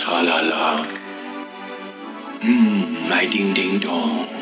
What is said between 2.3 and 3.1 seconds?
Mmm,